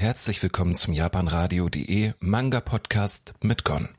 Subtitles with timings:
[0.00, 3.90] Herzlich willkommen zum japanradio.de Manga Podcast mit Gon.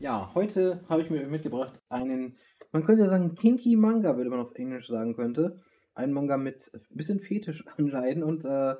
[0.00, 2.34] Ja, heute habe ich mir mitgebracht einen,
[2.72, 5.56] man könnte sagen, Kinky Manga, würde man auf Englisch sagen könnte.
[5.94, 8.74] Ein Manga mit ein bisschen Fetisch anscheinend und äh,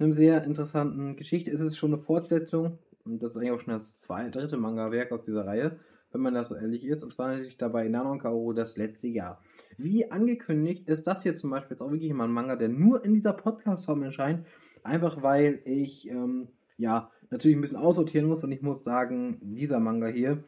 [0.00, 1.52] einem sehr interessanten Geschichte.
[1.52, 5.12] Es ist schon eine Fortsetzung und das ist eigentlich auch schon das zweite, dritte Manga-Werk
[5.12, 5.78] aus dieser Reihe,
[6.10, 7.04] wenn man das so ehrlich ist.
[7.04, 9.40] Und zwar natürlich dabei Nanon Kaoru das letzte Jahr.
[9.78, 13.04] Wie angekündigt ist das hier zum Beispiel jetzt auch wirklich mal ein Manga, der nur
[13.04, 14.44] in dieser Podcast-Form erscheint
[14.86, 16.48] Einfach weil ich, ähm,
[16.78, 20.44] ja, natürlich ein bisschen aussortieren muss und ich muss sagen, dieser Manga hier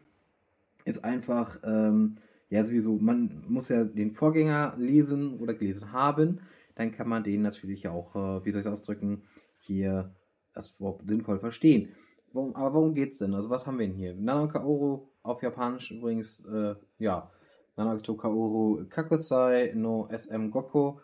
[0.84, 6.40] ist einfach, ähm, ja, sowieso, man muss ja den Vorgänger lesen oder gelesen haben,
[6.74, 9.22] dann kann man den natürlich auch, äh, wie soll ich es ausdrücken,
[9.58, 10.14] hier
[10.54, 10.76] das
[11.06, 11.88] sinnvoll verstehen.
[12.32, 13.34] Warum, aber worum geht's denn?
[13.34, 14.14] Also was haben wir denn hier?
[14.14, 17.30] Nanon Kaoru auf Japanisch übrigens, äh, ja,
[17.76, 21.00] Nanato Kaoru Kakusai no SM Gokko.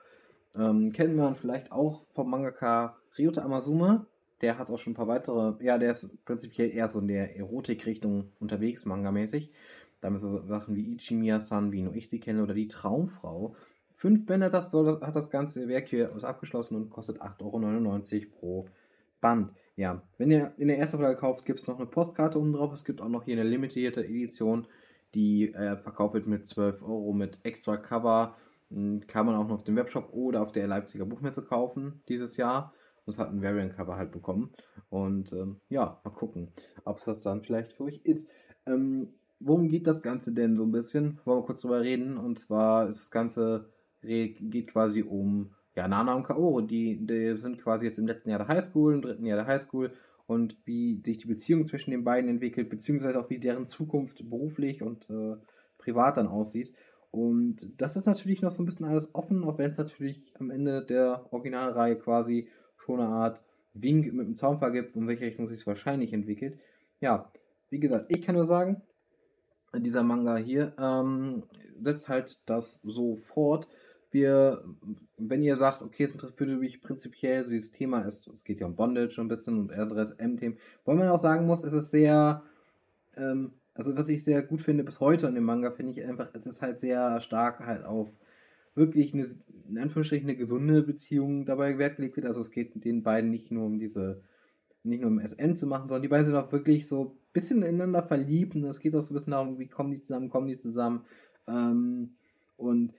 [0.56, 4.06] Ähm, kennt man vielleicht auch vom Mangaka Ryota Amazuma,
[4.40, 7.36] der hat auch schon ein paar weitere, ja, der ist prinzipiell eher so in der
[7.36, 9.50] Erotik-Richtung unterwegs, manga-mäßig.
[10.00, 13.54] Damit so Sachen wie Ichimiya-san, wie nur ich sie kenne, oder die Traumfrau.
[13.94, 18.68] Fünf Bände hat das, hat das ganze Werk hier abgeschlossen und kostet 8,99 Euro pro
[19.20, 19.52] Band.
[19.76, 22.72] Ja, wenn ihr in der ersten Folge kauft, gibt es noch eine Postkarte oben drauf.
[22.72, 24.66] Es gibt auch noch hier eine limitierte Edition,
[25.14, 28.36] die äh, verkauft wird mit 12 Euro mit extra Cover.
[28.70, 32.36] Hm, kann man auch noch auf dem Webshop oder auf der Leipziger Buchmesse kaufen dieses
[32.36, 32.74] Jahr.
[33.06, 34.52] Das hat ein Variant-Cover halt bekommen.
[34.88, 36.52] Und ähm, ja, mal gucken,
[36.84, 38.26] ob es das dann vielleicht für euch ist.
[38.66, 41.20] Ähm, worum geht das Ganze denn so ein bisschen?
[41.24, 42.16] Wollen wir kurz drüber reden.
[42.16, 43.68] Und zwar ist das Ganze
[44.02, 46.60] geht quasi um ja, Nana und Kaoru.
[46.60, 49.92] Die, die sind quasi jetzt im letzten Jahr der Highschool, im dritten Jahr der Highschool.
[50.26, 54.82] Und wie sich die Beziehung zwischen den beiden entwickelt, beziehungsweise auch wie deren Zukunft beruflich
[54.82, 55.36] und äh,
[55.76, 56.72] privat dann aussieht.
[57.10, 60.50] Und das ist natürlich noch so ein bisschen alles offen, auch wenn es natürlich am
[60.50, 62.48] Ende der Originalreihe quasi
[62.84, 63.42] schon eine Art
[63.74, 66.58] Wink mit dem Zaunpfahl gibt, in welche Richtung sich es wahrscheinlich entwickelt.
[67.00, 67.30] Ja,
[67.70, 68.82] wie gesagt, ich kann nur sagen,
[69.74, 71.42] dieser Manga hier ähm,
[71.82, 73.68] setzt halt das so fort.
[74.12, 74.64] Wir,
[75.18, 78.66] wenn ihr sagt, okay, es interessiert mich prinzipiell, so dieses Thema ist, es geht ja
[78.66, 82.44] um Bondage ein bisschen und anderes M-Themen, weil man auch sagen muss, es ist sehr,
[83.16, 86.28] ähm, also was ich sehr gut finde bis heute an dem Manga, finde ich einfach,
[86.32, 88.08] es ist halt sehr stark halt auf
[88.74, 89.28] wirklich eine,
[89.68, 92.26] in Anführungsstrichen, eine gesunde Beziehung dabei Wert gelegt wird.
[92.26, 94.22] Also es geht den beiden nicht nur um diese,
[94.82, 97.62] nicht nur um SN zu machen, sondern die beiden sind auch wirklich so ein bisschen
[97.62, 100.48] ineinander verliebt und es geht auch so ein bisschen darum, wie kommen die zusammen, kommen
[100.48, 101.04] die zusammen.
[101.46, 102.16] Ähm,
[102.56, 102.92] und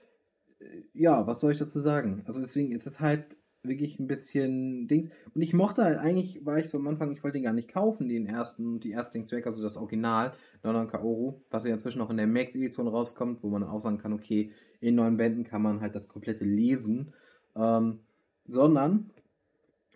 [0.60, 2.22] äh, ja, was soll ich dazu sagen?
[2.26, 3.36] Also deswegen ist es halt
[3.68, 5.08] wirklich ein bisschen Dings.
[5.34, 7.72] Und ich mochte halt, eigentlich war ich so am Anfang, ich wollte den gar nicht
[7.72, 10.32] kaufen, den ersten, die Erstlingswerk, also das Original,
[10.62, 14.12] Nonon Kaoru, was ja inzwischen noch in der Max-Edition rauskommt, wo man auch sagen kann,
[14.12, 17.12] okay, in neun Bänden kann man halt das komplette lesen,
[17.54, 18.00] ähm,
[18.46, 19.10] sondern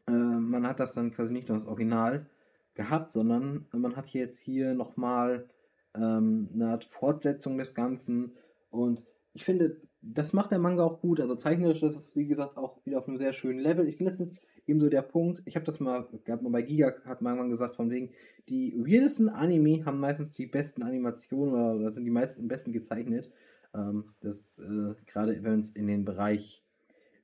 [0.06, 2.26] äh, man hat das dann quasi nicht nur das Original
[2.74, 5.48] gehabt, sondern man hat jetzt hier nochmal
[5.94, 8.32] ähm, eine Art Fortsetzung des Ganzen
[8.70, 11.20] und ich finde, das macht der Manga auch gut.
[11.20, 13.86] Also zeichnerisch ist es, wie gesagt, auch wieder auf einem sehr schönen Level.
[13.86, 15.42] Ich finde, das ist eben so der Punkt.
[15.44, 18.10] Ich habe das mal, gab mal bei Giga, hat man gesagt, von wegen,
[18.48, 22.72] die weirdesten Anime haben meistens die besten Animationen oder, oder sind die meisten am besten
[22.72, 23.30] gezeichnet.
[23.74, 26.64] Ähm, das äh, gerade wenn es in den Bereich,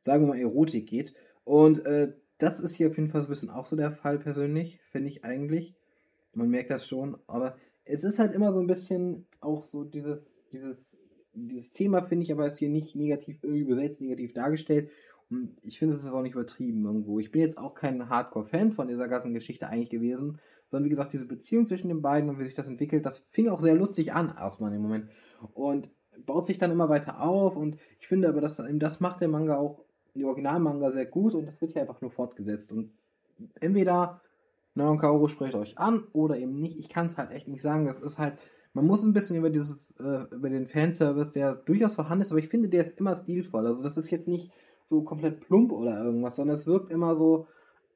[0.03, 1.15] sagen wir mal, Erotik geht.
[1.45, 4.19] Und äh, das ist hier auf jeden Fall so ein bisschen auch so der Fall
[4.19, 5.75] persönlich, finde ich eigentlich.
[6.35, 10.37] Man merkt das schon, aber es ist halt immer so ein bisschen auch so dieses,
[10.53, 10.97] dieses
[11.37, 14.91] dieses Thema finde ich aber ist hier nicht negativ irgendwie besetzt, negativ dargestellt.
[15.31, 17.19] Und ich finde, es ist auch nicht übertrieben irgendwo.
[17.19, 20.39] Ich bin jetzt auch kein Hardcore-Fan von dieser ganzen Geschichte eigentlich gewesen,
[20.69, 23.49] sondern wie gesagt, diese Beziehung zwischen den beiden und wie sich das entwickelt, das fing
[23.49, 25.09] auch sehr lustig an, erstmal im Moment.
[25.55, 25.89] Und
[26.25, 29.57] baut sich dann immer weiter auf und ich finde aber, dass das macht der Manga
[29.57, 32.73] auch, die Originalmanga sehr gut und das wird hier einfach nur fortgesetzt.
[32.73, 32.93] Und
[33.61, 34.23] entweder
[34.75, 36.79] Naon Kaoru spricht euch an oder eben nicht.
[36.79, 37.87] Ich kann es halt echt nicht sagen.
[37.87, 38.39] Das ist halt
[38.77, 42.41] man muss ein bisschen über dieses, äh, über den Fanservice, der durchaus vorhanden ist, aber
[42.41, 43.67] ich finde, der ist immer stilvoll.
[43.67, 44.53] Also das ist jetzt nicht
[44.85, 47.47] so komplett plump oder irgendwas, sondern es wirkt immer so,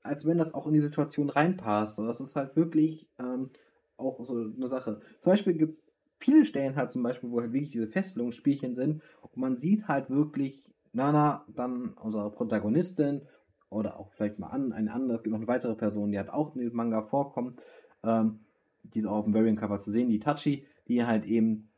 [0.03, 1.97] als wenn das auch in die Situation reinpasst.
[1.97, 3.51] So, das ist halt wirklich ähm,
[3.99, 5.03] auch so eine Sache.
[5.21, 9.03] Zum Beispiel gibt es viele Stellen halt zum Beispiel, wo halt wirklich diese Fesselungsspielchen sind
[9.21, 13.21] und man sieht halt wirklich Nana, dann unsere Protagonistin
[13.69, 16.31] oder auch vielleicht mal an, eine andere, es gibt noch eine weitere Person, die halt
[16.31, 17.60] auch in dem Manga vorkommt,
[18.03, 18.41] ähm,
[18.83, 21.71] die ist auch auf dem Variant-Cover zu sehen, die Tachi, die halt eben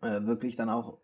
[0.00, 0.98] äh, wirklich dann auch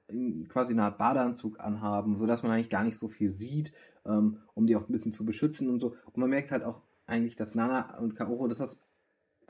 [0.48, 3.72] quasi eine Art Badeanzug anhaben, sodass man eigentlich gar nicht so viel sieht,
[4.06, 5.96] ähm, um die auch ein bisschen zu beschützen und so.
[6.06, 8.78] Und man merkt halt auch eigentlich, dass Nana und Kaoru, dass das,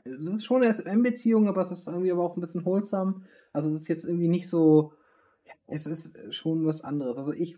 [0.05, 3.23] ist schon eine SM-Beziehung, aber es ist irgendwie aber auch ein bisschen holsam.
[3.53, 4.93] Also es ist jetzt irgendwie nicht so,
[5.67, 7.17] es ist schon was anderes.
[7.17, 7.57] Also ich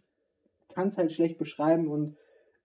[0.75, 2.17] kann es halt schlecht beschreiben und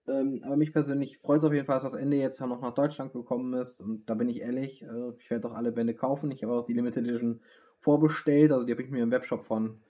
[0.07, 2.61] Ähm, aber mich persönlich freut es auf jeden Fall, dass das Ende jetzt ja noch
[2.61, 3.79] nach Deutschland gekommen ist.
[3.79, 6.31] Und da bin ich ehrlich, äh, ich werde doch alle Bände kaufen.
[6.31, 7.41] Ich habe auch die Limited Edition
[7.79, 8.51] vorbestellt.
[8.51, 9.81] Also die habe ich mir im Webshop von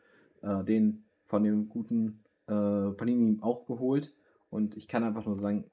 [0.41, 4.13] äh, den von dem guten äh, Panini auch geholt.
[4.49, 5.65] Und ich kann einfach nur sagen,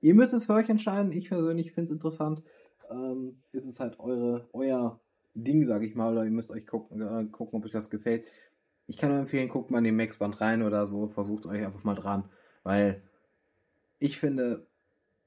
[0.00, 1.12] ihr müsst es für euch entscheiden.
[1.12, 2.42] Ich persönlich finde es interessant.
[2.90, 5.00] Ähm, ist es halt eure, euer
[5.34, 8.30] Ding, sage ich mal, oder ihr müsst euch gucken, äh, gucken, ob euch das gefällt.
[8.86, 11.84] Ich kann nur empfehlen, guckt mal in den Max-Band rein oder so, versucht euch einfach
[11.84, 12.24] mal dran,
[12.64, 13.00] weil
[14.02, 14.66] ich finde,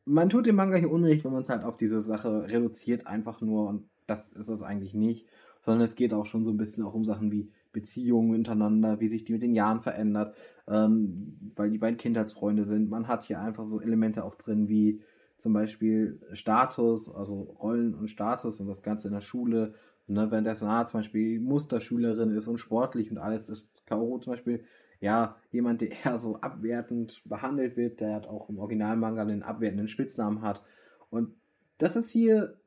[0.04, 3.42] man tut dem Manga hier Unrecht, wenn man es halt auf diese Sache reduziert, einfach
[3.42, 5.28] nur, und das ist es eigentlich nicht,
[5.62, 9.08] sondern es geht auch schon so ein bisschen auch um Sachen wie Beziehungen untereinander, wie
[9.08, 10.36] sich die mit den Jahren verändert,
[10.68, 12.90] ähm, weil die beiden Kindheitsfreunde sind.
[12.90, 15.02] Man hat hier einfach so Elemente auch drin wie
[15.38, 19.74] zum Beispiel Status, also Rollen und Status und das Ganze in der Schule.
[20.08, 24.34] Ne, wenn der Sonat zum Beispiel Musterschülerin ist und sportlich und alles, ist Kaoru zum
[24.34, 24.64] Beispiel
[25.00, 29.88] ja jemand, der eher so abwertend behandelt wird, der hat auch im Originalmanga einen abwertenden
[29.88, 30.62] Spitznamen hat.
[31.10, 31.34] Und
[31.78, 32.58] das ist hier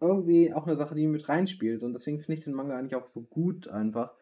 [0.00, 1.82] irgendwie auch eine Sache, die mit reinspielt.
[1.82, 4.12] Und deswegen finde ich den Manga eigentlich auch so gut einfach,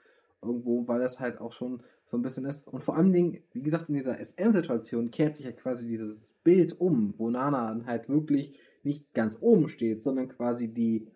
[0.42, 2.66] irgendwo, weil das halt auch schon so ein bisschen ist.
[2.66, 6.80] Und vor allen Dingen, wie gesagt, in dieser SM-Situation kehrt sich ja quasi dieses Bild
[6.80, 11.08] um, wo Nana halt wirklich nicht ganz oben steht, sondern quasi die,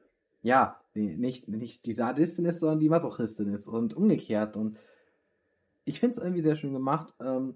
[0.43, 4.57] ja, die, nicht, nicht die Sadistin ist, sondern die Masochistin ist und umgekehrt.
[4.57, 4.79] Und
[5.85, 7.15] ich finde es irgendwie sehr schön gemacht.
[7.21, 7.55] Ähm,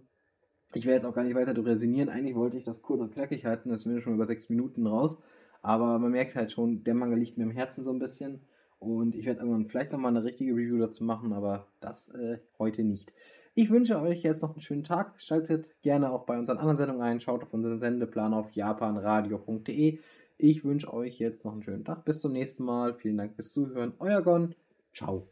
[0.75, 2.08] ich werde jetzt auch gar nicht weiter resinieren.
[2.08, 5.19] Eigentlich wollte ich das kurz und knackig halten, das sind schon über sechs Minuten raus.
[5.62, 8.43] Aber man merkt halt schon, der Manga liegt mir im Herzen so ein bisschen.
[8.78, 12.84] Und ich werde irgendwann vielleicht nochmal eine richtige Review dazu machen, aber das äh, heute
[12.84, 13.14] nicht.
[13.55, 15.20] Ich wünsche euch jetzt noch einen schönen Tag.
[15.20, 17.20] Schaltet gerne auch bei unseren anderen Sendungen ein.
[17.20, 19.99] Schaut auf unseren Sendeplan auf japanradio.de.
[20.37, 22.05] Ich wünsche euch jetzt noch einen schönen Tag.
[22.05, 22.94] Bis zum nächsten Mal.
[22.94, 23.94] Vielen Dank fürs Zuhören.
[23.99, 24.55] Euer Gon.
[24.93, 25.26] Ciao.